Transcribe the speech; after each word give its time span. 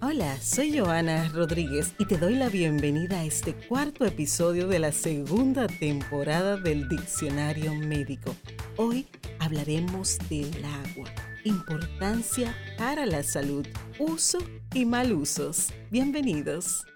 Hola, 0.00 0.40
soy 0.40 0.78
Joana 0.78 1.28
Rodríguez 1.30 1.92
y 1.98 2.06
te 2.06 2.18
doy 2.18 2.36
la 2.36 2.48
bienvenida 2.48 3.18
a 3.18 3.24
este 3.24 3.52
cuarto 3.52 4.04
episodio 4.04 4.68
de 4.68 4.78
la 4.78 4.92
segunda 4.92 5.66
temporada 5.66 6.56
del 6.56 6.88
Diccionario 6.88 7.74
Médico. 7.74 8.36
Hoy 8.76 9.08
hablaremos 9.40 10.16
del 10.30 10.64
agua, 10.64 11.12
importancia 11.44 12.54
para 12.78 13.06
la 13.06 13.24
salud, 13.24 13.66
uso 13.98 14.38
y 14.72 14.84
mal 14.84 15.12
usos. 15.12 15.74
Bienvenidos. 15.90 16.86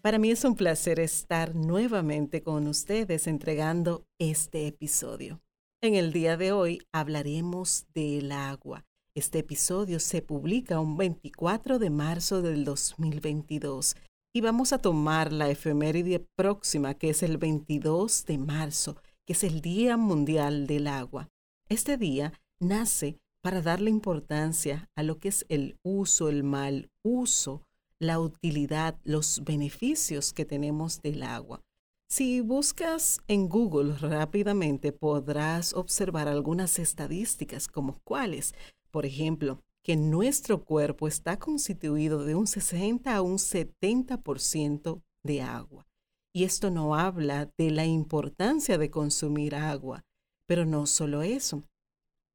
Para 0.00 0.20
mí 0.20 0.30
es 0.30 0.44
un 0.44 0.54
placer 0.54 1.00
estar 1.00 1.56
nuevamente 1.56 2.44
con 2.44 2.68
ustedes 2.68 3.26
entregando 3.26 4.06
este 4.20 4.68
episodio. 4.68 5.42
En 5.80 5.96
el 5.96 6.12
día 6.12 6.36
de 6.36 6.52
hoy 6.52 6.78
hablaremos 6.92 7.86
del 7.92 8.30
agua 8.30 8.84
este 9.14 9.40
episodio 9.40 10.00
se 10.00 10.22
publica 10.22 10.80
un 10.80 10.96
24 10.96 11.78
de 11.78 11.90
marzo 11.90 12.40
del 12.40 12.64
2022 12.64 13.94
y 14.34 14.40
vamos 14.40 14.72
a 14.72 14.78
tomar 14.78 15.32
la 15.32 15.50
efeméride 15.50 16.26
próxima, 16.34 16.94
que 16.94 17.10
es 17.10 17.22
el 17.22 17.36
22 17.36 18.24
de 18.24 18.38
marzo, 18.38 18.96
que 19.26 19.34
es 19.34 19.44
el 19.44 19.60
Día 19.60 19.98
Mundial 19.98 20.66
del 20.66 20.86
Agua. 20.86 21.28
Este 21.68 21.98
día 21.98 22.32
nace 22.58 23.18
para 23.42 23.60
darle 23.60 23.90
importancia 23.90 24.88
a 24.94 25.02
lo 25.02 25.18
que 25.18 25.28
es 25.28 25.44
el 25.50 25.76
uso, 25.82 26.30
el 26.30 26.42
mal 26.42 26.88
uso, 27.02 27.62
la 27.98 28.18
utilidad, 28.18 28.98
los 29.04 29.44
beneficios 29.44 30.32
que 30.32 30.46
tenemos 30.46 31.02
del 31.02 31.22
agua. 31.22 31.60
Si 32.08 32.40
buscas 32.40 33.20
en 33.26 33.48
Google 33.48 33.94
rápidamente 33.96 34.92
podrás 34.92 35.74
observar 35.74 36.28
algunas 36.28 36.78
estadísticas 36.78 37.68
como 37.68 37.98
cuáles 38.04 38.54
por 38.92 39.06
ejemplo, 39.06 39.64
que 39.82 39.96
nuestro 39.96 40.64
cuerpo 40.64 41.08
está 41.08 41.38
constituido 41.38 42.24
de 42.24 42.36
un 42.36 42.46
60 42.46 43.14
a 43.14 43.22
un 43.22 43.38
70% 43.38 45.02
de 45.24 45.42
agua. 45.42 45.88
Y 46.32 46.44
esto 46.44 46.70
no 46.70 46.94
habla 46.94 47.52
de 47.58 47.70
la 47.70 47.84
importancia 47.84 48.78
de 48.78 48.90
consumir 48.90 49.54
agua, 49.54 50.04
pero 50.46 50.64
no 50.64 50.86
solo 50.86 51.22
eso. 51.22 51.64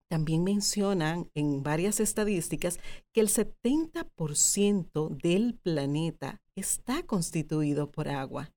También 0.10 0.44
mencionan 0.44 1.30
en 1.36 1.64
varias 1.64 2.00
estadísticas 2.00 2.80
que 3.14 3.22
el 3.22 3.30
70% 3.30 5.10
del 5.22 5.56
planeta 5.56 6.42
está 6.56 7.04
constituido 7.04 7.92
por 7.92 8.08
agua. 8.08 8.52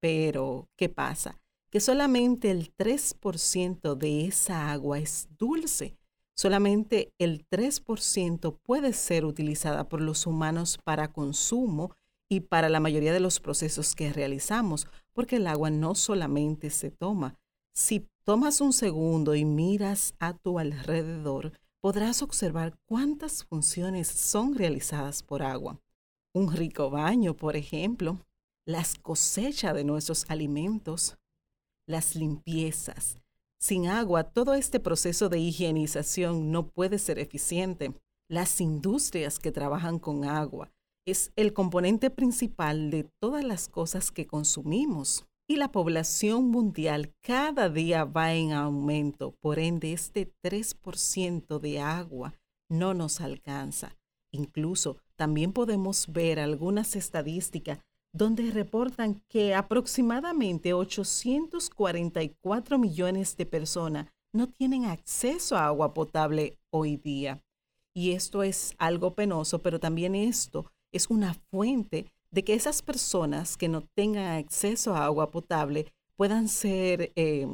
Pero, 0.00 0.68
¿qué 0.76 0.88
pasa? 0.88 1.40
Que 1.70 1.80
solamente 1.80 2.50
el 2.50 2.74
3% 2.76 3.96
de 3.96 4.26
esa 4.26 4.70
agua 4.70 4.98
es 4.98 5.28
dulce 5.36 5.96
Solamente 6.36 7.12
el 7.18 7.46
3% 7.48 8.58
puede 8.62 8.92
ser 8.92 9.24
utilizada 9.24 9.88
por 9.88 10.00
los 10.00 10.26
humanos 10.26 10.78
para 10.82 11.12
consumo 11.12 11.92
y 12.28 12.40
para 12.40 12.68
la 12.68 12.80
mayoría 12.80 13.12
de 13.12 13.20
los 13.20 13.38
procesos 13.38 13.94
que 13.94 14.12
realizamos, 14.12 14.88
porque 15.12 15.36
el 15.36 15.46
agua 15.46 15.70
no 15.70 15.94
solamente 15.94 16.70
se 16.70 16.90
toma. 16.90 17.36
Si 17.74 18.08
tomas 18.24 18.60
un 18.60 18.72
segundo 18.72 19.34
y 19.34 19.44
miras 19.44 20.14
a 20.18 20.34
tu 20.34 20.58
alrededor, 20.58 21.52
podrás 21.80 22.22
observar 22.22 22.74
cuántas 22.86 23.44
funciones 23.44 24.08
son 24.08 24.54
realizadas 24.54 25.22
por 25.22 25.42
agua. 25.42 25.78
Un 26.34 26.50
rico 26.52 26.90
baño, 26.90 27.36
por 27.36 27.56
ejemplo, 27.56 28.18
las 28.66 28.94
cosechas 28.94 29.74
de 29.74 29.84
nuestros 29.84 30.24
alimentos, 30.30 31.16
las 31.86 32.16
limpiezas, 32.16 33.18
sin 33.64 33.86
agua, 33.86 34.24
todo 34.24 34.52
este 34.52 34.78
proceso 34.78 35.30
de 35.30 35.38
higienización 35.38 36.52
no 36.52 36.68
puede 36.68 36.98
ser 36.98 37.18
eficiente. 37.18 37.94
Las 38.28 38.60
industrias 38.60 39.38
que 39.38 39.52
trabajan 39.52 39.98
con 39.98 40.26
agua 40.26 40.70
es 41.06 41.32
el 41.34 41.54
componente 41.54 42.10
principal 42.10 42.90
de 42.90 43.04
todas 43.04 43.42
las 43.42 43.68
cosas 43.68 44.10
que 44.10 44.26
consumimos. 44.26 45.24
Y 45.48 45.56
la 45.56 45.72
población 45.72 46.50
mundial 46.50 47.14
cada 47.22 47.70
día 47.70 48.04
va 48.04 48.34
en 48.34 48.52
aumento, 48.52 49.34
por 49.40 49.58
ende 49.58 49.94
este 49.94 50.30
3% 50.42 51.58
de 51.58 51.80
agua 51.80 52.34
no 52.68 52.92
nos 52.92 53.22
alcanza. 53.22 53.96
Incluso 54.30 54.98
también 55.16 55.54
podemos 55.54 56.08
ver 56.08 56.38
algunas 56.38 56.96
estadísticas 56.96 57.78
donde 58.14 58.50
reportan 58.52 59.20
que 59.28 59.54
aproximadamente 59.54 60.72
844 60.72 62.78
millones 62.78 63.36
de 63.36 63.44
personas 63.44 64.06
no 64.32 64.48
tienen 64.48 64.84
acceso 64.84 65.56
a 65.56 65.66
agua 65.66 65.92
potable 65.92 66.56
hoy 66.70 66.96
día. 66.96 67.42
Y 67.92 68.12
esto 68.12 68.44
es 68.44 68.76
algo 68.78 69.14
penoso, 69.14 69.62
pero 69.62 69.80
también 69.80 70.14
esto 70.14 70.70
es 70.92 71.10
una 71.10 71.34
fuente 71.50 72.06
de 72.30 72.44
que 72.44 72.54
esas 72.54 72.82
personas 72.82 73.56
que 73.56 73.66
no 73.68 73.80
tengan 73.82 74.38
acceso 74.38 74.94
a 74.94 75.06
agua 75.06 75.32
potable 75.32 75.92
puedan 76.16 76.46
ser 76.48 77.10
eh, 77.16 77.48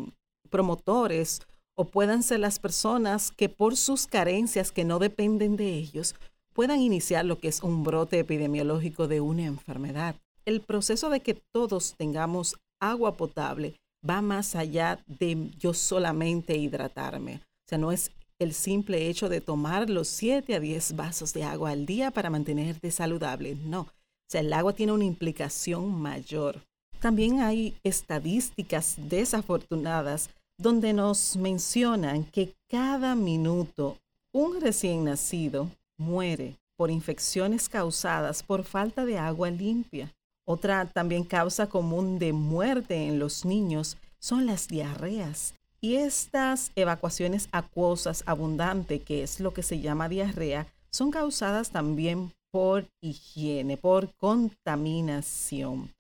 promotores 0.51 1.41
o 1.75 1.87
puedan 1.87 2.23
ser 2.23 2.41
las 2.41 2.59
personas 2.59 3.31
que 3.31 3.49
por 3.49 3.79
sus 3.79 4.07
carencias 4.07 4.73
que 4.73 4.85
no 4.85 4.99
dependen 4.99 5.57
de 5.57 5.73
ellos 5.73 6.15
puedan 6.53 6.81
iniciar 6.81 7.25
lo 7.25 7.39
que 7.39 7.49
es 7.49 7.63
un 7.63 7.83
brote 7.83 8.19
epidemiológico 8.19 9.09
de 9.09 9.23
una 9.23 9.47
enfermedad 9.47 10.17
el 10.45 10.61
proceso 10.61 11.11
de 11.11 11.21
que 11.21 11.35
todos 11.53 11.95
tengamos 11.97 12.57
agua 12.81 13.17
potable 13.17 13.75
va 14.09 14.23
más 14.23 14.55
allá 14.55 15.03
de 15.07 15.51
yo 15.59 15.75
solamente 15.75 16.57
hidratarme. 16.57 17.37
O 17.37 17.69
sea, 17.69 17.79
no 17.79 17.93
es 17.93 18.11
el 18.39 18.55
simple 18.55 19.09
hecho 19.09 19.29
de 19.29 19.41
tomar 19.41 19.91
los 19.91 20.09
7 20.09 20.55
a 20.55 20.61
10 20.61 20.97
vasos 20.97 21.35
de 21.35 21.45
agua 21.45 21.71
al 21.71 21.87
día 21.87 22.11
para 22.11 22.31
mantenerte 22.31 22.91
saludable. 22.91 23.55
No. 23.55 23.83
O 23.83 24.31
sea, 24.31 24.41
el 24.41 24.53
agua 24.53 24.73
tiene 24.73 24.93
una 24.93 25.05
implicación 25.05 26.01
mayor. 26.01 26.63
También 27.01 27.41
hay 27.41 27.77
estadísticas 27.83 28.97
desafortunadas 28.97 30.31
donde 30.59 30.93
nos 30.93 31.37
mencionan 31.37 32.25
que 32.25 32.55
cada 32.69 33.15
minuto 33.15 33.97
un 34.33 34.61
recién 34.61 35.05
nacido 35.05 35.71
muere 35.99 36.57
por 36.77 36.91
infecciones 36.91 37.69
causadas 37.69 38.43
por 38.43 38.65
falta 38.65 39.05
de 39.05 39.19
agua 39.19 39.51
limpia. 39.51 40.13
Otra 40.53 40.85
también 40.87 41.23
causa 41.23 41.69
común 41.69 42.19
de 42.19 42.33
muerte 42.33 43.07
en 43.07 43.21
los 43.21 43.45
niños 43.45 43.97
son 44.19 44.47
las 44.47 44.67
diarreas. 44.67 45.55
Y 45.81 45.95
estas 45.95 46.73
evacuaciones 46.75 47.49
acuosas 47.53 48.25
abundantes, 48.27 49.01
que 49.05 49.23
es 49.23 49.39
lo 49.39 49.55
que 49.55 49.63
se 49.63 49.79
llama 49.79 50.09
diarrea, 50.09 50.67
son 50.91 51.13
causadas 51.13 51.71
también 51.71 52.33
por 52.51 52.89
higiene, 53.01 53.77
por 53.77 54.13
contaminación, 54.17 55.93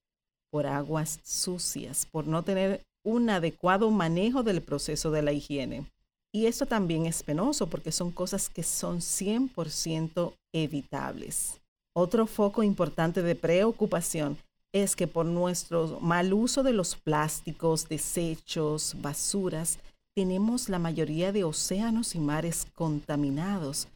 por 0.50 0.66
aguas 0.66 1.20
sucias, 1.22 2.04
por 2.10 2.26
no 2.26 2.42
tener 2.42 2.82
un 3.04 3.30
adecuado 3.30 3.88
manejo 3.92 4.42
del 4.42 4.62
proceso 4.62 5.12
de 5.12 5.22
la 5.22 5.30
higiene. 5.30 5.86
Y 6.34 6.46
esto 6.46 6.66
también 6.66 7.06
es 7.06 7.22
penoso 7.22 7.68
porque 7.68 7.92
son 7.92 8.10
cosas 8.10 8.48
que 8.48 8.64
son 8.64 8.98
100% 8.98 10.34
evitables. 10.52 11.60
Otro 11.92 12.26
foco 12.26 12.62
importante 12.62 13.22
de 13.22 13.34
preocupación 13.34 14.38
es 14.72 14.94
que 14.94 15.08
por 15.08 15.26
nuestro 15.26 15.98
mal 16.00 16.32
uso 16.32 16.62
de 16.62 16.72
los 16.72 16.94
plásticos, 16.94 17.88
desechos, 17.88 18.94
basuras, 19.00 19.78
tenemos 20.14 20.68
la 20.68 20.78
mayoría 20.78 21.32
de 21.32 21.44
océanos 21.44 22.14
y 22.14 22.20
mares 22.20 22.66
contaminados. 22.74 23.88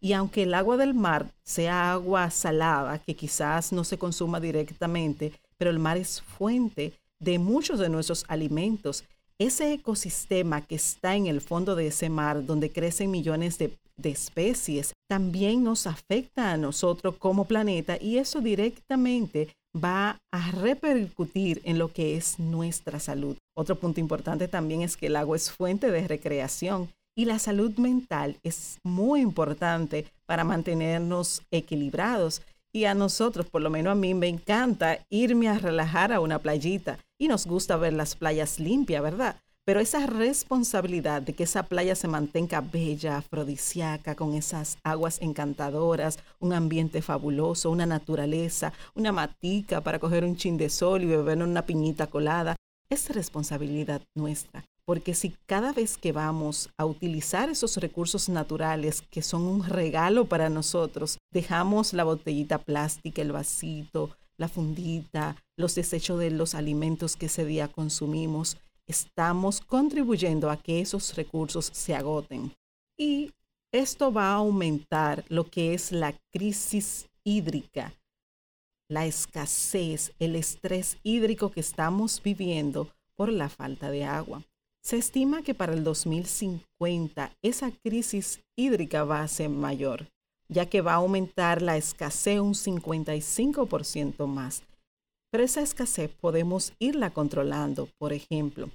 Y 0.00 0.12
aunque 0.12 0.42
el 0.42 0.54
agua 0.54 0.76
del 0.76 0.94
mar 0.94 1.32
sea 1.42 1.92
agua 1.92 2.30
salada, 2.30 2.98
que 2.98 3.14
quizás 3.14 3.72
no 3.72 3.84
se 3.84 3.98
consuma 3.98 4.40
directamente, 4.40 5.32
pero 5.56 5.70
el 5.70 5.78
mar 5.78 5.96
es 5.96 6.20
fuente 6.20 6.92
de 7.18 7.38
muchos 7.38 7.78
de 7.78 7.88
nuestros 7.88 8.24
alimentos, 8.28 9.04
ese 9.40 9.72
ecosistema 9.72 10.60
que 10.60 10.74
está 10.74 11.16
en 11.16 11.26
el 11.26 11.40
fondo 11.40 11.74
de 11.74 11.86
ese 11.86 12.10
mar, 12.10 12.44
donde 12.44 12.70
crecen 12.70 13.10
millones 13.10 13.56
de 13.56 13.72
especies 14.02 14.92
también 15.08 15.64
nos 15.64 15.86
afecta 15.86 16.52
a 16.52 16.56
nosotros 16.58 17.16
como 17.16 17.46
planeta 17.46 17.96
y 18.00 18.18
eso 18.18 18.40
directamente 18.40 19.48
va 19.74 20.18
a 20.30 20.50
repercutir 20.50 21.62
en 21.64 21.78
lo 21.78 21.92
que 21.92 22.16
es 22.16 22.38
nuestra 22.38 23.00
salud. 23.00 23.36
Otro 23.56 23.76
punto 23.76 23.98
importante 23.98 24.46
también 24.46 24.82
es 24.82 24.96
que 24.96 25.06
el 25.06 25.16
agua 25.16 25.36
es 25.36 25.50
fuente 25.50 25.90
de 25.90 26.06
recreación 26.06 26.90
y 27.16 27.24
la 27.24 27.38
salud 27.38 27.76
mental 27.78 28.36
es 28.42 28.78
muy 28.84 29.20
importante 29.20 30.06
para 30.26 30.44
mantenernos 30.44 31.42
equilibrados. 31.50 32.42
Y 32.72 32.84
a 32.84 32.94
nosotros, 32.94 33.46
por 33.46 33.62
lo 33.62 33.70
menos 33.70 33.92
a 33.92 33.96
mí, 33.96 34.14
me 34.14 34.28
encanta 34.28 35.04
irme 35.10 35.48
a 35.48 35.58
relajar 35.58 36.12
a 36.12 36.20
una 36.20 36.38
playita 36.38 36.98
y 37.18 37.26
nos 37.26 37.46
gusta 37.46 37.76
ver 37.76 37.92
las 37.92 38.14
playas 38.14 38.60
limpias, 38.60 39.02
¿verdad? 39.02 39.36
Pero 39.64 39.80
esa 39.80 40.06
responsabilidad 40.06 41.20
de 41.22 41.34
que 41.34 41.44
esa 41.44 41.64
playa 41.64 41.94
se 41.94 42.08
mantenga 42.08 42.60
bella, 42.60 43.18
afrodisíaca, 43.18 44.14
con 44.14 44.34
esas 44.34 44.78
aguas 44.84 45.20
encantadoras, 45.20 46.18
un 46.38 46.52
ambiente 46.52 47.02
fabuloso, 47.02 47.70
una 47.70 47.86
naturaleza, 47.86 48.72
una 48.94 49.12
matica 49.12 49.80
para 49.80 49.98
coger 49.98 50.24
un 50.24 50.36
chin 50.36 50.56
de 50.56 50.70
sol 50.70 51.02
y 51.02 51.06
beber 51.06 51.42
una 51.42 51.66
piñita 51.66 52.06
colada, 52.06 52.56
es 52.88 53.10
responsabilidad 53.10 54.02
nuestra, 54.16 54.64
porque 54.90 55.14
si 55.14 55.36
cada 55.46 55.72
vez 55.72 55.96
que 55.96 56.10
vamos 56.10 56.68
a 56.76 56.84
utilizar 56.84 57.48
esos 57.48 57.76
recursos 57.76 58.28
naturales 58.28 59.02
que 59.02 59.22
son 59.22 59.42
un 59.42 59.64
regalo 59.64 60.24
para 60.24 60.48
nosotros, 60.50 61.18
dejamos 61.32 61.92
la 61.92 62.02
botellita 62.02 62.58
plástica, 62.58 63.22
el 63.22 63.30
vasito, 63.30 64.16
la 64.36 64.48
fundita, 64.48 65.36
los 65.56 65.76
desechos 65.76 66.18
de 66.18 66.32
los 66.32 66.56
alimentos 66.56 67.14
que 67.14 67.26
ese 67.26 67.44
día 67.44 67.68
consumimos, 67.68 68.56
estamos 68.88 69.60
contribuyendo 69.60 70.50
a 70.50 70.56
que 70.56 70.80
esos 70.80 71.14
recursos 71.14 71.70
se 71.72 71.94
agoten. 71.94 72.52
Y 72.98 73.30
esto 73.70 74.12
va 74.12 74.32
a 74.32 74.38
aumentar 74.42 75.24
lo 75.28 75.44
que 75.44 75.72
es 75.72 75.92
la 75.92 76.18
crisis 76.32 77.06
hídrica, 77.22 77.94
la 78.88 79.06
escasez, 79.06 80.10
el 80.18 80.34
estrés 80.34 80.98
hídrico 81.04 81.52
que 81.52 81.60
estamos 81.60 82.20
viviendo 82.20 82.88
por 83.14 83.28
la 83.28 83.48
falta 83.48 83.88
de 83.92 84.02
agua. 84.02 84.42
Se 84.90 84.96
estima 84.96 85.42
que 85.42 85.54
para 85.54 85.72
el 85.72 85.84
2050 85.84 87.30
esa 87.42 87.70
crisis 87.70 88.40
hídrica 88.56 89.04
va 89.04 89.22
a 89.22 89.28
ser 89.28 89.48
mayor, 89.48 90.08
ya 90.48 90.66
que 90.66 90.80
va 90.80 90.94
a 90.94 90.96
aumentar 90.96 91.62
la 91.62 91.76
escasez 91.76 92.40
un 92.40 92.54
55% 92.54 94.26
más. 94.26 94.64
Pero 95.30 95.44
esa 95.44 95.62
escasez 95.62 96.10
podemos 96.10 96.72
irla 96.80 97.10
controlando, 97.10 97.88
por 97.98 98.12
ejemplo, 98.12 98.68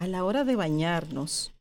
a 0.00 0.08
la 0.08 0.24
hora 0.24 0.42
de 0.42 0.56
bañarnos, 0.56 1.54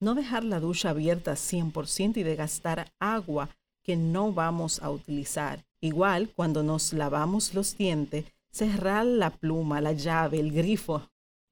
no 0.00 0.14
dejar 0.14 0.44
la 0.44 0.58
ducha 0.58 0.88
abierta 0.88 1.32
100% 1.32 2.16
y 2.16 2.22
de 2.22 2.36
gastar 2.36 2.90
agua 2.98 3.50
que 3.84 3.96
no 3.96 4.32
vamos 4.32 4.80
a 4.80 4.90
utilizar. 4.90 5.62
Igual, 5.82 6.30
cuando 6.34 6.62
nos 6.62 6.94
lavamos 6.94 7.52
los 7.52 7.76
dientes, 7.76 8.24
cerrar 8.50 9.04
la 9.04 9.28
pluma, 9.28 9.82
la 9.82 9.92
llave, 9.92 10.40
el 10.40 10.52
grifo 10.52 11.06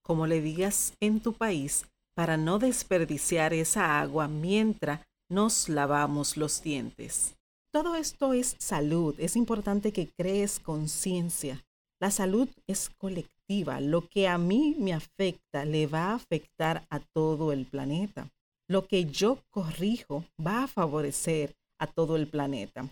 como 0.06 0.28
le 0.28 0.40
digas 0.40 0.94
en 1.00 1.18
tu 1.18 1.32
país, 1.32 1.84
para 2.14 2.36
no 2.36 2.60
desperdiciar 2.60 3.52
esa 3.52 4.00
agua 4.00 4.28
mientras 4.28 5.00
nos 5.28 5.68
lavamos 5.68 6.36
los 6.36 6.62
dientes. 6.62 7.34
Todo 7.72 7.96
esto 7.96 8.32
es 8.32 8.56
salud. 8.58 9.16
Es 9.18 9.36
importante 9.36 9.92
que 9.92 10.08
crees 10.16 10.60
conciencia. 10.60 11.62
La 12.00 12.10
salud 12.10 12.48
es 12.66 12.88
colectiva. 12.88 13.80
Lo 13.80 14.08
que 14.08 14.28
a 14.28 14.38
mí 14.38 14.76
me 14.78 14.94
afecta 14.94 15.64
le 15.64 15.86
va 15.86 16.10
a 16.10 16.14
afectar 16.14 16.86
a 16.88 17.00
todo 17.00 17.52
el 17.52 17.66
planeta. 17.66 18.28
Lo 18.68 18.86
que 18.86 19.06
yo 19.06 19.38
corrijo 19.50 20.24
va 20.44 20.64
a 20.64 20.68
favorecer 20.68 21.54
a 21.78 21.86
todo 21.86 22.16
el 22.16 22.28
planeta. 22.28 22.88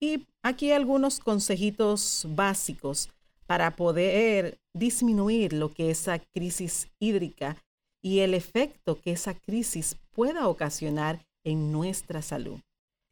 Y 0.00 0.26
aquí 0.44 0.70
algunos 0.70 1.18
consejitos 1.18 2.26
básicos 2.28 3.08
para 3.48 3.76
poder 3.76 4.60
disminuir 4.74 5.54
lo 5.54 5.72
que 5.72 5.90
esa 5.90 6.18
crisis 6.18 6.86
hídrica 7.00 7.56
y 8.02 8.18
el 8.18 8.34
efecto 8.34 9.00
que 9.00 9.12
esa 9.12 9.32
crisis 9.32 9.96
pueda 10.12 10.48
ocasionar 10.48 11.24
en 11.44 11.72
nuestra 11.72 12.20
salud. 12.20 12.60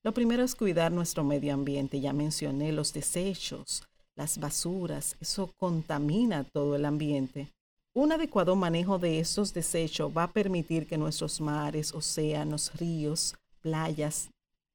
Lo 0.05 0.13
primero 0.13 0.45
es 0.45 0.55
cuidar 0.55 0.93
nuestro 0.93 1.25
medio 1.25 1.55
ambiente. 1.55 2.03
Ya 2.03 2.13
mencioné 2.13 2.71
los 2.71 2.93
desechos, 2.93 3.89
las 4.15 4.37
basuras, 4.39 5.17
eso 5.23 5.51
contamina 5.57 6.45
todo 6.45 6.77
el 6.77 6.85
ambiente. 6.85 7.49
Un 7.95 8.13
adecuado 8.13 8.57
manejo 8.57 8.99
de 8.99 9.19
esos 9.19 9.55
desechos 9.55 10.13
va 10.15 10.25
a 10.25 10.33
permitir 10.33 10.87
que 10.87 10.99
nuestros 10.99 11.41
mares, 11.41 11.95
océanos, 11.95 12.79
ríos, 12.79 13.35
playas 13.63 14.29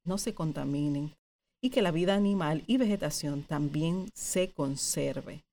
no 0.04 0.18
se 0.18 0.34
contaminen 0.34 1.14
y 1.60 1.70
que 1.70 1.82
la 1.82 1.92
vida 1.92 2.16
animal 2.16 2.64
y 2.66 2.78
vegetación 2.78 3.44
también 3.44 4.10
se 4.12 4.48
conserve 4.50 5.44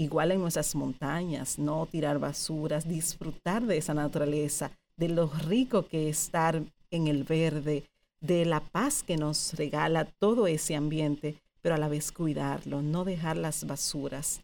igual 0.00 0.32
en 0.32 0.40
nuestras 0.40 0.74
montañas, 0.74 1.58
no 1.58 1.84
tirar 1.84 2.18
basuras, 2.18 2.88
disfrutar 2.88 3.66
de 3.66 3.76
esa 3.76 3.92
naturaleza, 3.92 4.72
de 4.96 5.10
lo 5.10 5.26
rico 5.26 5.86
que 5.86 6.08
es 6.08 6.22
estar 6.22 6.62
en 6.90 7.06
el 7.06 7.24
verde, 7.24 7.84
de 8.22 8.46
la 8.46 8.60
paz 8.60 9.02
que 9.02 9.18
nos 9.18 9.52
regala 9.54 10.06
todo 10.06 10.46
ese 10.46 10.74
ambiente, 10.74 11.36
pero 11.60 11.74
a 11.74 11.78
la 11.78 11.88
vez 11.88 12.12
cuidarlo, 12.12 12.80
no 12.80 13.04
dejar 13.04 13.36
las 13.36 13.66
basuras. 13.66 14.40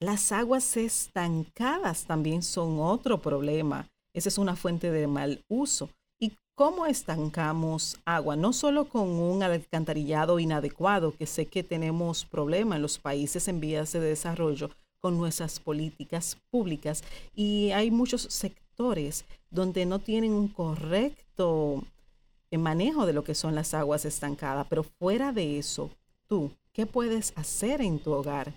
Las 0.00 0.32
aguas 0.32 0.74
estancadas 0.78 2.04
también 2.06 2.42
son 2.42 2.80
otro 2.80 3.20
problema. 3.20 3.86
Esa 4.14 4.30
es 4.30 4.38
una 4.38 4.56
fuente 4.56 4.90
de 4.90 5.06
mal 5.06 5.44
uso. 5.48 5.90
¿Y 6.18 6.32
cómo 6.54 6.86
estancamos 6.86 7.98
agua? 8.06 8.36
No 8.36 8.54
solo 8.54 8.86
con 8.86 9.08
un 9.10 9.42
alcantarillado 9.42 10.38
inadecuado, 10.38 11.12
que 11.12 11.26
sé 11.26 11.44
que 11.44 11.62
tenemos 11.62 12.24
problema 12.24 12.76
en 12.76 12.82
los 12.82 12.98
países 12.98 13.48
en 13.48 13.60
vías 13.60 13.92
de 13.92 14.00
desarrollo, 14.00 14.70
con 15.04 15.18
nuestras 15.18 15.60
políticas 15.60 16.38
públicas. 16.50 17.04
Y 17.36 17.72
hay 17.72 17.90
muchos 17.90 18.22
sectores 18.22 19.26
donde 19.50 19.84
no 19.84 19.98
tienen 19.98 20.32
un 20.32 20.48
correcto 20.48 21.84
manejo 22.50 23.04
de 23.04 23.12
lo 23.12 23.22
que 23.22 23.34
son 23.34 23.54
las 23.54 23.74
aguas 23.74 24.06
estancadas, 24.06 24.66
pero 24.70 24.82
fuera 24.82 25.30
de 25.30 25.58
eso, 25.58 25.90
tú, 26.26 26.52
¿qué 26.72 26.86
puedes 26.86 27.34
hacer 27.36 27.82
en 27.82 27.98
tu 27.98 28.12
hogar? 28.12 28.54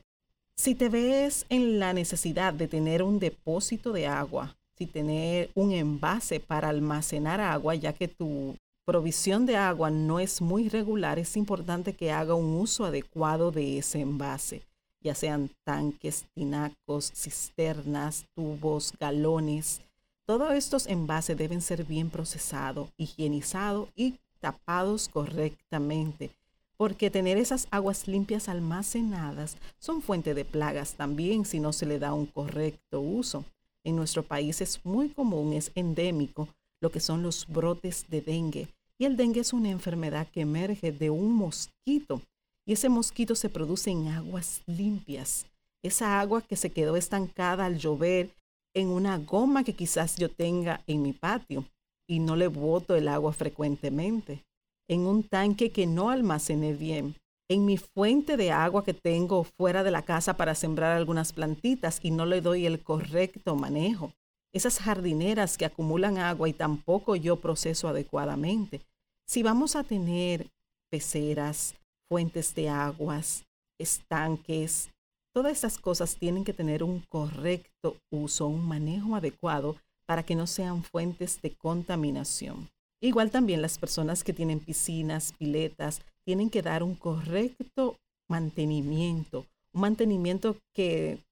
Si 0.56 0.74
te 0.74 0.88
ves 0.88 1.46
en 1.50 1.80
la 1.80 1.92
necesidad 1.92 2.54
de 2.54 2.70
tener 2.70 3.04
un 3.04 3.20
depósito 3.20 3.92
de 3.92 4.08
agua, 4.08 4.56
si 4.78 4.86
tener 4.86 5.50
un 5.54 5.74
envase 5.74 6.40
para 6.40 6.70
almacenar 6.70 7.42
agua, 7.42 7.76
ya 7.76 7.92
que 7.92 8.08
tu 8.08 8.56
provisión 8.86 9.46
de 9.46 9.58
agua 9.58 9.90
no 9.90 10.22
es 10.22 10.40
muy 10.40 10.70
regular, 10.70 11.20
es 11.20 11.36
importante 11.36 11.92
que 11.92 12.14
haga 12.14 12.36
un 12.36 12.56
uso 12.56 12.86
adecuado 12.86 13.52
de 13.52 13.80
ese 13.80 14.00
envase 14.00 14.62
ya 15.08 15.16
sean 15.16 15.50
tanques, 15.64 16.26
tinacos, 16.36 17.14
cisternas, 17.16 18.26
tubos, 18.36 18.94
galones. 19.00 19.80
Todos 20.26 20.52
estos 20.52 20.86
envases 20.86 21.38
deben 21.38 21.62
ser 21.62 21.86
bien 21.86 22.10
procesados, 22.10 22.90
higienizados 22.98 23.88
y 23.96 24.16
tapados 24.42 25.08
correctamente, 25.08 26.32
porque 26.76 27.10
tener 27.10 27.38
esas 27.38 27.70
aguas 27.72 28.10
limpias 28.10 28.50
almacenadas 28.50 29.56
son 29.80 30.02
fuente 30.02 30.34
de 30.34 30.44
plagas 30.44 30.96
también 30.96 31.46
si 31.46 31.62
no 31.62 31.72
se 31.72 31.86
le 31.86 32.00
da 32.00 32.14
un 32.14 32.26
correcto 32.26 33.00
uso. 33.00 33.46
En 33.86 33.96
nuestro 33.96 34.24
país 34.24 34.60
es 34.60 34.82
muy 34.84 35.08
común, 35.08 35.54
es 35.54 35.72
endémico, 35.74 36.50
lo 36.82 36.92
que 36.92 37.00
son 37.00 37.24
los 37.24 37.48
brotes 37.48 38.06
de 38.10 38.20
dengue. 38.20 38.68
Y 38.98 39.06
el 39.06 39.16
dengue 39.16 39.40
es 39.40 39.54
una 39.54 39.70
enfermedad 39.70 40.28
que 40.28 40.42
emerge 40.42 40.92
de 40.92 41.10
un 41.10 41.32
mosquito 41.32 42.22
y 42.68 42.74
ese 42.74 42.90
mosquito 42.90 43.34
se 43.34 43.50
produce 43.50 43.92
en 43.92 44.10
aguas 44.10 44.62
limpias. 44.68 45.46
Esa 45.84 46.20
agua 46.20 46.42
que 46.42 46.58
se 46.58 46.70
quedó 46.70 46.98
estancada 46.98 47.66
al 47.66 47.78
llover 47.78 48.30
en 48.76 48.90
una 48.90 49.18
goma 49.18 49.64
que 49.64 49.74
quizás 49.74 50.18
yo 50.18 50.30
tenga 50.30 50.82
en 50.86 51.02
mi 51.02 51.14
patio 51.14 51.64
y 52.10 52.20
no 52.20 52.36
le 52.36 52.48
boto 52.48 52.96
el 52.96 53.08
agua 53.08 53.32
frecuentemente. 53.32 54.44
En 54.90 55.02
un 55.02 55.24
tanque 55.24 55.72
que 55.72 55.88
no 55.88 56.10
almacené 56.10 56.74
bien. 56.74 57.16
En 57.50 57.66
mi 57.66 57.78
fuente 57.78 58.36
de 58.36 58.52
agua 58.52 58.84
que 58.84 58.94
tengo 58.94 59.46
fuera 59.58 59.84
de 59.84 59.92
la 59.92 60.02
casa 60.02 60.36
para 60.36 60.54
sembrar 60.54 60.98
algunas 60.98 61.32
plantitas 61.32 62.00
y 62.04 62.12
no 62.12 62.26
le 62.26 62.42
doy 62.42 62.66
el 62.66 62.84
correcto 62.84 63.56
manejo. 63.56 64.12
Esas 64.54 64.80
jardineras 64.80 65.58
que 65.58 65.66
acumulan 65.66 66.18
agua 66.18 66.50
y 66.50 66.54
tampoco 66.54 67.16
yo 67.16 67.38
proceso 67.38 67.88
adecuadamente. 67.88 68.82
Si 69.26 69.42
vamos 69.42 69.78
a 69.78 69.84
tener 69.84 70.48
peceras, 70.90 71.76
fuentes 72.10 72.56
de 72.56 72.70
aguas, 72.70 73.46
estanques. 73.80 74.90
Todas 75.34 75.54
estas 75.54 75.78
cosas 75.78 76.16
tienen 76.16 76.44
que 76.44 76.54
tener 76.54 76.84
un 76.84 77.02
correcto 77.02 77.98
uso, 78.12 78.48
un 78.48 78.66
manejo 78.68 79.16
adecuado 79.16 79.76
para 80.08 80.24
que 80.24 80.36
no 80.36 80.48
sean 80.48 80.84
fuentes 80.84 81.42
de 81.42 81.52
contaminación. 81.52 82.70
Igual 83.02 83.30
también 83.30 83.62
las 83.62 83.78
personas 83.78 84.24
que 84.24 84.34
tienen 84.34 84.60
piscinas, 84.60 85.34
piletas, 85.34 86.02
tienen 86.26 86.50
que 86.50 86.62
dar 86.62 86.82
un 86.82 86.96
correcto 86.96 87.98
mantenimiento, 88.28 89.46
un 89.74 89.82
mantenimiento 89.82 90.58
que 90.74 91.24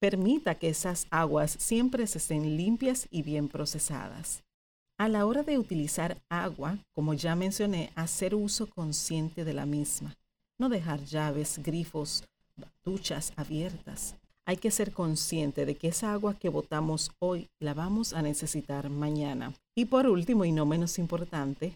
permita 0.00 0.56
que 0.56 0.68
esas 0.68 1.06
aguas 1.10 1.56
siempre 1.58 2.06
se 2.06 2.18
estén 2.18 2.56
limpias 2.56 3.08
y 3.10 3.22
bien 3.22 3.48
procesadas. 3.48 4.42
A 4.98 5.08
la 5.08 5.24
hora 5.26 5.42
de 5.42 5.58
utilizar 5.58 6.18
agua, 6.28 6.78
como 6.92 7.14
ya 7.14 7.34
mencioné, 7.34 7.90
hacer 7.94 8.34
uso 8.34 8.68
consciente 8.68 9.44
de 9.44 9.54
la 9.54 9.66
misma 9.66 10.14
no 10.58 10.68
dejar 10.68 11.04
llaves, 11.04 11.58
grifos, 11.62 12.24
duchas 12.84 13.32
abiertas. 13.36 14.16
Hay 14.46 14.56
que 14.58 14.70
ser 14.70 14.92
consciente 14.92 15.64
de 15.64 15.76
que 15.76 15.88
esa 15.88 16.12
agua 16.12 16.34
que 16.34 16.50
botamos 16.50 17.10
hoy 17.18 17.48
la 17.60 17.72
vamos 17.72 18.12
a 18.12 18.22
necesitar 18.22 18.90
mañana. 18.90 19.54
Y 19.74 19.86
por 19.86 20.06
último 20.06 20.44
y 20.44 20.52
no 20.52 20.66
menos 20.66 20.98
importante, 20.98 21.74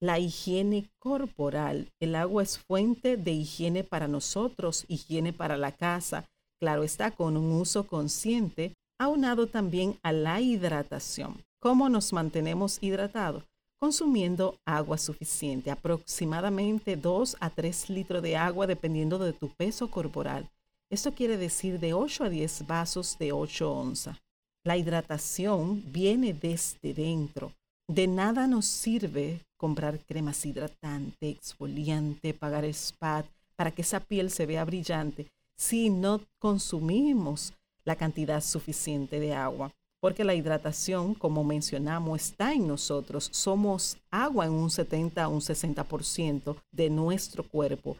la 0.00 0.18
higiene 0.18 0.90
corporal. 0.98 1.90
El 1.98 2.14
agua 2.14 2.42
es 2.42 2.58
fuente 2.58 3.16
de 3.16 3.32
higiene 3.32 3.84
para 3.84 4.06
nosotros, 4.06 4.84
higiene 4.88 5.32
para 5.32 5.56
la 5.56 5.72
casa. 5.72 6.24
Claro 6.60 6.84
está, 6.84 7.10
con 7.10 7.36
un 7.36 7.50
uso 7.52 7.86
consciente, 7.86 8.74
aunado 8.98 9.48
también 9.48 9.98
a 10.02 10.12
la 10.12 10.40
hidratación. 10.40 11.42
¿Cómo 11.60 11.88
nos 11.88 12.12
mantenemos 12.12 12.78
hidratados? 12.80 13.44
Consumiendo 13.84 14.58
agua 14.64 14.96
suficiente, 14.96 15.70
aproximadamente 15.70 16.96
2 16.96 17.36
a 17.38 17.50
3 17.50 17.90
litros 17.90 18.22
de 18.22 18.34
agua 18.34 18.66
dependiendo 18.66 19.18
de 19.18 19.34
tu 19.34 19.50
peso 19.50 19.90
corporal. 19.90 20.48
Esto 20.88 21.12
quiere 21.12 21.36
decir 21.36 21.78
de 21.78 21.92
8 21.92 22.24
a 22.24 22.30
10 22.30 22.66
vasos 22.66 23.18
de 23.18 23.32
8 23.32 23.70
onzas. 23.70 24.16
La 24.64 24.78
hidratación 24.78 25.82
viene 25.92 26.32
desde 26.32 26.94
dentro. 26.94 27.52
De 27.86 28.06
nada 28.06 28.46
nos 28.46 28.64
sirve 28.64 29.42
comprar 29.58 29.98
cremas 29.98 30.46
hidratante, 30.46 31.28
exfoliante, 31.28 32.32
pagar 32.32 32.64
spa 32.64 33.22
para 33.54 33.70
que 33.70 33.82
esa 33.82 34.00
piel 34.00 34.30
se 34.30 34.46
vea 34.46 34.64
brillante 34.64 35.26
si 35.58 35.90
no 35.90 36.22
consumimos 36.38 37.52
la 37.84 37.96
cantidad 37.96 38.40
suficiente 38.40 39.20
de 39.20 39.34
agua. 39.34 39.74
Porque 40.04 40.22
la 40.22 40.34
hidratación, 40.34 41.14
como 41.14 41.44
mencionamos, 41.44 42.20
está 42.20 42.52
en 42.52 42.68
nosotros. 42.68 43.30
Somos 43.32 43.96
agua 44.10 44.44
en 44.44 44.52
un 44.52 44.70
70 44.70 45.24
a 45.24 45.28
un 45.28 45.40
60% 45.40 46.60
de 46.70 46.90
nuestro 46.90 47.42
cuerpo. 47.42 47.96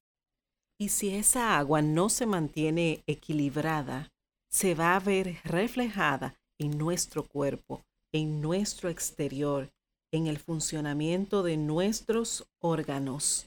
Y 0.78 0.90
si 0.90 1.14
esa 1.14 1.56
agua 1.56 1.80
no 1.80 2.10
se 2.10 2.26
mantiene 2.26 3.02
equilibrada, 3.06 4.12
se 4.50 4.74
va 4.74 4.94
a 4.94 5.00
ver 5.00 5.38
reflejada 5.44 6.34
en 6.60 6.76
nuestro 6.76 7.22
cuerpo, 7.22 7.80
en 8.12 8.42
nuestro 8.42 8.90
exterior, 8.90 9.70
en 10.12 10.26
el 10.26 10.36
funcionamiento 10.36 11.42
de 11.42 11.56
nuestros 11.56 12.46
órganos. 12.60 13.46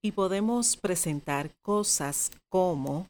Y 0.00 0.12
podemos 0.12 0.76
presentar 0.76 1.50
cosas 1.62 2.30
como 2.48 3.08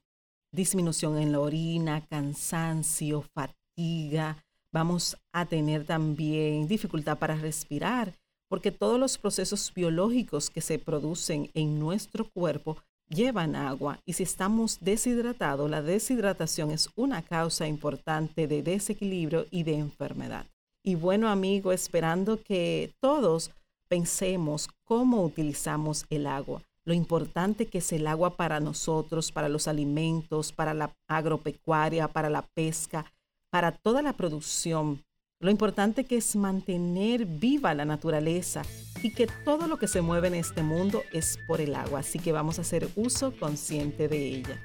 disminución 0.50 1.18
en 1.18 1.30
la 1.30 1.40
orina, 1.40 2.06
cansancio, 2.06 3.20
fatiga. 3.34 4.42
Vamos 4.72 5.16
a 5.32 5.46
tener 5.46 5.84
también 5.84 6.66
dificultad 6.66 7.18
para 7.18 7.36
respirar, 7.36 8.14
porque 8.48 8.72
todos 8.72 8.98
los 8.98 9.18
procesos 9.18 9.72
biológicos 9.74 10.50
que 10.50 10.60
se 10.60 10.78
producen 10.78 11.50
en 11.54 11.78
nuestro 11.78 12.28
cuerpo 12.30 12.78
llevan 13.08 13.54
agua 13.54 14.00
y 14.06 14.14
si 14.14 14.22
estamos 14.22 14.78
deshidratados, 14.80 15.70
la 15.70 15.82
deshidratación 15.82 16.70
es 16.70 16.88
una 16.96 17.22
causa 17.22 17.66
importante 17.66 18.46
de 18.46 18.62
desequilibrio 18.62 19.46
y 19.50 19.62
de 19.64 19.76
enfermedad. 19.76 20.46
Y 20.82 20.94
bueno, 20.94 21.28
amigo, 21.28 21.72
esperando 21.72 22.42
que 22.42 22.94
todos 23.00 23.50
pensemos 23.88 24.68
cómo 24.84 25.22
utilizamos 25.22 26.06
el 26.08 26.26
agua 26.26 26.62
lo 26.84 26.94
importante 26.94 27.66
que 27.66 27.78
es 27.78 27.92
el 27.92 28.06
agua 28.06 28.36
para 28.36 28.58
nosotros, 28.58 29.30
para 29.30 29.48
los 29.48 29.68
alimentos, 29.68 30.52
para 30.52 30.74
la 30.74 30.92
agropecuaria, 31.06 32.08
para 32.08 32.28
la 32.28 32.42
pesca, 32.42 33.06
para 33.52 33.70
toda 33.70 34.00
la 34.00 34.14
producción. 34.14 35.04
Lo 35.38 35.50
importante 35.50 36.04
que 36.04 36.16
es 36.16 36.36
mantener 36.36 37.26
viva 37.26 37.74
la 37.74 37.84
naturaleza 37.84 38.62
y 39.02 39.12
que 39.12 39.26
todo 39.44 39.66
lo 39.66 39.78
que 39.78 39.88
se 39.88 40.00
mueve 40.00 40.28
en 40.28 40.34
este 40.34 40.62
mundo 40.62 41.02
es 41.12 41.38
por 41.46 41.60
el 41.60 41.74
agua, 41.74 42.00
así 42.00 42.18
que 42.18 42.32
vamos 42.32 42.58
a 42.58 42.62
hacer 42.62 42.88
uso 42.96 43.36
consciente 43.38 44.08
de 44.08 44.24
ella. 44.24 44.64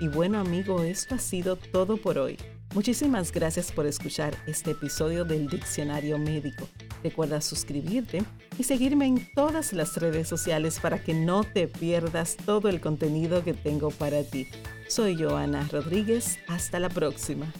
Y 0.00 0.08
bueno 0.08 0.38
amigo, 0.38 0.82
esto 0.82 1.16
ha 1.16 1.18
sido 1.18 1.56
todo 1.56 1.98
por 1.98 2.16
hoy. 2.16 2.38
Muchísimas 2.74 3.30
gracias 3.30 3.70
por 3.70 3.86
escuchar 3.86 4.34
este 4.46 4.70
episodio 4.70 5.26
del 5.26 5.46
Diccionario 5.46 6.18
Médico. 6.18 6.66
Recuerda 7.02 7.42
suscribirte 7.42 8.22
y 8.58 8.62
seguirme 8.62 9.06
en 9.06 9.28
todas 9.34 9.74
las 9.74 9.98
redes 9.98 10.28
sociales 10.28 10.80
para 10.80 11.02
que 11.02 11.12
no 11.12 11.44
te 11.44 11.68
pierdas 11.68 12.38
todo 12.38 12.70
el 12.70 12.80
contenido 12.80 13.44
que 13.44 13.52
tengo 13.52 13.90
para 13.90 14.24
ti. 14.24 14.46
Soy 14.88 15.14
Joana 15.22 15.68
Rodríguez. 15.70 16.38
Hasta 16.48 16.80
la 16.80 16.88
próxima. 16.88 17.52